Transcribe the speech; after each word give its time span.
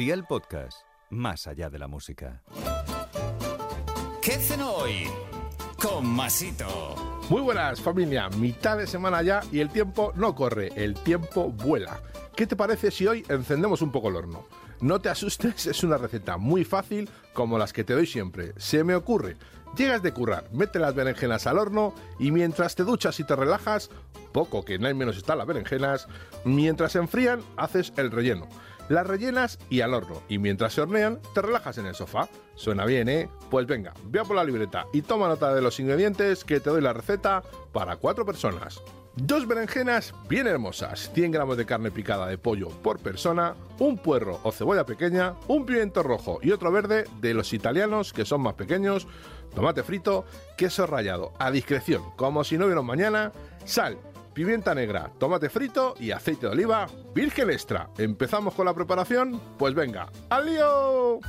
Día 0.00 0.14
el 0.14 0.24
podcast, 0.24 0.78
más 1.10 1.46
allá 1.46 1.68
de 1.68 1.78
la 1.78 1.86
música. 1.86 2.42
¿Qué 4.22 4.32
hacen 4.32 4.62
hoy? 4.62 5.04
Con 5.76 6.06
Masito. 6.06 7.20
Muy 7.28 7.42
buenas 7.42 7.82
familia, 7.82 8.30
mitad 8.30 8.78
de 8.78 8.86
semana 8.86 9.20
ya 9.20 9.42
y 9.52 9.60
el 9.60 9.68
tiempo 9.68 10.14
no 10.16 10.34
corre, 10.34 10.72
el 10.74 10.94
tiempo 10.94 11.50
vuela. 11.50 12.00
¿Qué 12.34 12.46
te 12.46 12.56
parece 12.56 12.90
si 12.90 13.06
hoy 13.06 13.26
encendemos 13.28 13.82
un 13.82 13.92
poco 13.92 14.08
el 14.08 14.16
horno? 14.16 14.46
No 14.80 15.02
te 15.02 15.10
asustes, 15.10 15.66
es 15.66 15.84
una 15.84 15.98
receta 15.98 16.38
muy 16.38 16.64
fácil 16.64 17.10
como 17.34 17.58
las 17.58 17.74
que 17.74 17.84
te 17.84 17.92
doy 17.92 18.06
siempre. 18.06 18.54
Se 18.56 18.82
me 18.84 18.94
ocurre, 18.94 19.36
llegas 19.76 20.02
de 20.02 20.14
currar, 20.14 20.48
mete 20.50 20.78
las 20.78 20.94
berenjenas 20.94 21.46
al 21.46 21.58
horno 21.58 21.92
y 22.18 22.30
mientras 22.30 22.74
te 22.74 22.84
duchas 22.84 23.20
y 23.20 23.24
te 23.24 23.36
relajas, 23.36 23.90
poco 24.32 24.64
que 24.64 24.78
no 24.78 24.86
hay 24.86 24.94
menos 24.94 25.18
están 25.18 25.36
las 25.36 25.46
berenjenas, 25.46 26.08
mientras 26.46 26.92
se 26.92 27.00
enfrían 27.00 27.42
haces 27.58 27.92
el 27.98 28.10
relleno 28.10 28.48
las 28.90 29.06
rellenas 29.06 29.58
y 29.70 29.80
al 29.80 29.94
horno. 29.94 30.20
Y 30.28 30.38
mientras 30.38 30.74
se 30.74 30.82
hornean, 30.82 31.20
te 31.32 31.40
relajas 31.40 31.78
en 31.78 31.86
el 31.86 31.94
sofá. 31.94 32.28
Suena 32.56 32.84
bien, 32.84 33.08
¿eh? 33.08 33.30
Pues 33.48 33.66
venga, 33.66 33.94
ve 34.04 34.20
por 34.24 34.36
la 34.36 34.44
libreta 34.44 34.86
y 34.92 35.02
toma 35.02 35.28
nota 35.28 35.54
de 35.54 35.62
los 35.62 35.78
ingredientes 35.80 36.44
que 36.44 36.60
te 36.60 36.70
doy 36.70 36.82
la 36.82 36.92
receta 36.92 37.42
para 37.72 37.96
cuatro 37.96 38.26
personas. 38.26 38.82
Dos 39.14 39.46
berenjenas 39.46 40.12
bien 40.28 40.46
hermosas, 40.46 41.10
100 41.14 41.30
gramos 41.30 41.56
de 41.56 41.66
carne 41.66 41.90
picada 41.90 42.26
de 42.26 42.38
pollo 42.38 42.68
por 42.68 42.98
persona, 42.98 43.54
un 43.78 43.96
puerro 43.96 44.40
o 44.42 44.52
cebolla 44.52 44.86
pequeña, 44.86 45.34
un 45.46 45.66
pimiento 45.66 46.02
rojo 46.02 46.38
y 46.42 46.50
otro 46.50 46.72
verde 46.72 47.04
de 47.20 47.34
los 47.34 47.52
italianos 47.52 48.12
que 48.12 48.24
son 48.24 48.40
más 48.40 48.54
pequeños, 48.54 49.06
tomate 49.54 49.82
frito, 49.82 50.24
queso 50.56 50.86
rallado 50.86 51.32
a 51.38 51.50
discreción, 51.50 52.02
como 52.16 52.44
si 52.44 52.56
no 52.56 52.66
hubiera 52.66 52.82
mañana, 52.82 53.32
sal, 53.64 53.98
pimienta 54.40 54.74
negra, 54.74 55.12
tomate 55.18 55.50
frito 55.50 55.94
y 56.00 56.12
aceite 56.12 56.46
de 56.46 56.52
oliva 56.52 56.86
virgen 57.14 57.50
extra. 57.50 57.90
¿Empezamos 57.98 58.54
con 58.54 58.64
la 58.64 58.72
preparación? 58.72 59.38
Pues 59.58 59.74
venga, 59.74 60.10
¡al 60.30 60.46
lío! 60.46 61.20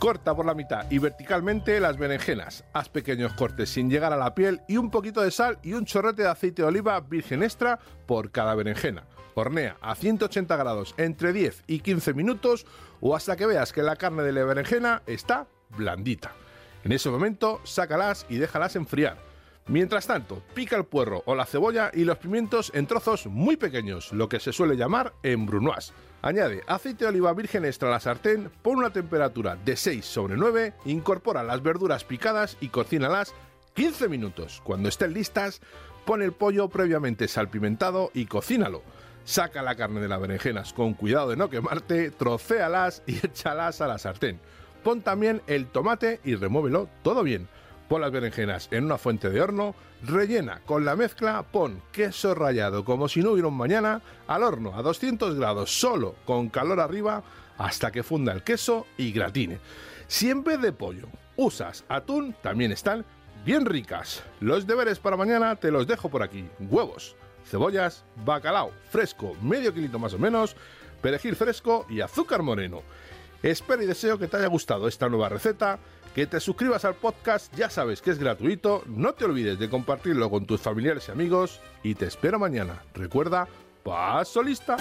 Corta 0.00 0.34
por 0.34 0.44
la 0.44 0.54
mitad 0.54 0.90
y 0.90 0.98
verticalmente 0.98 1.78
las 1.78 1.96
berenjenas. 1.96 2.64
Haz 2.72 2.88
pequeños 2.88 3.34
cortes 3.34 3.70
sin 3.70 3.88
llegar 3.88 4.12
a 4.12 4.16
la 4.16 4.34
piel 4.34 4.62
y 4.66 4.78
un 4.78 4.90
poquito 4.90 5.20
de 5.20 5.30
sal 5.30 5.60
y 5.62 5.74
un 5.74 5.84
chorrete 5.84 6.22
de 6.22 6.28
aceite 6.28 6.62
de 6.62 6.68
oliva 6.68 6.98
virgen 6.98 7.44
extra 7.44 7.78
por 8.06 8.32
cada 8.32 8.56
berenjena. 8.56 9.04
Hornea 9.34 9.76
a 9.80 9.94
180 9.94 10.56
grados 10.56 10.96
entre 10.96 11.32
10 11.32 11.62
y 11.68 11.78
15 11.78 12.14
minutos 12.14 12.66
o 13.00 13.14
hasta 13.14 13.36
que 13.36 13.46
veas 13.46 13.72
que 13.72 13.84
la 13.84 13.94
carne 13.94 14.24
de 14.24 14.32
la 14.32 14.44
berenjena 14.44 15.02
está 15.06 15.46
blandita. 15.76 16.32
En 16.82 16.90
ese 16.90 17.10
momento, 17.10 17.60
sácalas 17.62 18.26
y 18.28 18.38
déjalas 18.38 18.74
enfriar. 18.74 19.29
Mientras 19.70 20.08
tanto, 20.08 20.42
pica 20.52 20.76
el 20.76 20.84
puerro 20.84 21.22
o 21.26 21.36
la 21.36 21.46
cebolla 21.46 21.92
y 21.94 22.02
los 22.02 22.18
pimientos 22.18 22.72
en 22.74 22.88
trozos 22.88 23.26
muy 23.26 23.56
pequeños, 23.56 24.12
lo 24.12 24.28
que 24.28 24.40
se 24.40 24.52
suele 24.52 24.74
llamar 24.74 25.12
en 25.22 25.46
brunoise. 25.46 25.92
Añade 26.22 26.64
aceite 26.66 27.04
de 27.04 27.10
oliva 27.10 27.32
virgen 27.34 27.64
extra 27.64 27.88
a 27.88 27.92
la 27.92 28.00
sartén, 28.00 28.50
pon 28.62 28.78
una 28.78 28.90
temperatura 28.90 29.54
de 29.54 29.76
6 29.76 30.04
sobre 30.04 30.36
9, 30.36 30.74
incorpora 30.86 31.44
las 31.44 31.62
verduras 31.62 32.02
picadas 32.02 32.56
y 32.60 32.70
cocínalas 32.70 33.32
15 33.74 34.08
minutos. 34.08 34.60
Cuando 34.64 34.88
estén 34.88 35.14
listas, 35.14 35.60
pon 36.04 36.20
el 36.20 36.32
pollo 36.32 36.68
previamente 36.68 37.28
salpimentado 37.28 38.10
y 38.12 38.26
cocínalo. 38.26 38.82
Saca 39.22 39.62
la 39.62 39.76
carne 39.76 40.00
de 40.00 40.08
las 40.08 40.20
berenjenas 40.20 40.72
con 40.72 40.94
cuidado 40.94 41.28
de 41.28 41.36
no 41.36 41.48
quemarte, 41.48 42.10
trocéalas 42.10 43.04
y 43.06 43.18
échalas 43.24 43.80
a 43.80 43.86
la 43.86 43.98
sartén. 43.98 44.40
Pon 44.82 45.02
también 45.02 45.42
el 45.46 45.66
tomate 45.68 46.18
y 46.24 46.34
remuévelo 46.34 46.88
todo 47.04 47.22
bien. 47.22 47.46
Pon 47.90 48.02
las 48.02 48.12
berenjenas 48.12 48.68
en 48.70 48.84
una 48.84 48.98
fuente 48.98 49.30
de 49.30 49.40
horno, 49.40 49.74
rellena 50.04 50.60
con 50.64 50.84
la 50.84 50.94
mezcla, 50.94 51.42
pon 51.42 51.82
queso 51.90 52.36
rallado 52.36 52.84
como 52.84 53.08
si 53.08 53.20
no 53.20 53.32
hubiera 53.32 53.48
un 53.48 53.56
mañana, 53.56 54.00
al 54.28 54.44
horno 54.44 54.76
a 54.76 54.82
200 54.82 55.34
grados 55.34 55.80
solo 55.80 56.14
con 56.24 56.50
calor 56.50 56.78
arriba 56.78 57.24
hasta 57.58 57.90
que 57.90 58.04
funda 58.04 58.32
el 58.32 58.44
queso 58.44 58.86
y 58.96 59.10
gratine. 59.10 59.58
Si 60.06 60.30
en 60.30 60.44
vez 60.44 60.60
de 60.60 60.70
pollo 60.72 61.08
usas 61.34 61.84
atún, 61.88 62.36
también 62.40 62.70
están 62.70 63.04
bien 63.44 63.66
ricas. 63.66 64.22
Los 64.38 64.68
deberes 64.68 65.00
para 65.00 65.16
mañana 65.16 65.56
te 65.56 65.72
los 65.72 65.88
dejo 65.88 66.08
por 66.08 66.22
aquí. 66.22 66.48
Huevos, 66.60 67.16
cebollas, 67.44 68.04
bacalao 68.24 68.70
fresco, 68.92 69.34
medio 69.42 69.74
kilito 69.74 69.98
más 69.98 70.14
o 70.14 70.18
menos, 70.20 70.54
perejil 71.02 71.34
fresco 71.34 71.86
y 71.90 72.02
azúcar 72.02 72.44
moreno. 72.44 72.82
Espero 73.42 73.82
y 73.82 73.86
deseo 73.86 74.16
que 74.16 74.28
te 74.28 74.36
haya 74.36 74.46
gustado 74.46 74.86
esta 74.86 75.08
nueva 75.08 75.28
receta 75.28 75.80
que 76.14 76.26
te 76.26 76.40
suscribas 76.40 76.84
al 76.84 76.94
podcast, 76.94 77.54
ya 77.54 77.70
sabes 77.70 78.02
que 78.02 78.10
es 78.10 78.18
gratuito, 78.18 78.82
no 78.86 79.14
te 79.14 79.24
olvides 79.24 79.58
de 79.58 79.70
compartirlo 79.70 80.30
con 80.30 80.46
tus 80.46 80.60
familiares 80.60 81.08
y 81.08 81.12
amigos 81.12 81.60
y 81.82 81.94
te 81.94 82.06
espero 82.06 82.38
mañana. 82.38 82.82
Recuerda, 82.94 83.48
paso 83.82 84.42
lista. 84.42 84.76